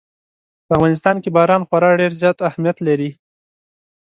[0.65, 3.09] په افغانستان کې باران خورا ډېر زیات اهمیت لري.